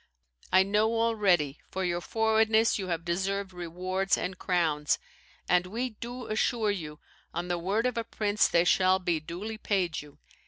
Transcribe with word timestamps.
I 0.51 0.63
know 0.63 0.95
already 0.99 1.59
for 1.69 1.85
your 1.85 2.01
forwardness 2.01 2.79
you 2.79 2.87
have 2.87 3.05
deserved 3.05 3.53
rewards 3.53 4.17
and 4.17 4.35
crowns; 4.39 4.97
and 5.47 5.67
we 5.67 5.91
do 5.91 6.25
assure 6.25 6.71
you, 6.71 6.99
on 7.35 7.49
the 7.49 7.59
word 7.59 7.85
of 7.85 7.99
a 7.99 8.03
prince, 8.03 8.47
they 8.47 8.63
shall 8.63 8.97
be 8.97 9.19
duly 9.19 9.59
paid 9.59 10.01
you. 10.01 10.17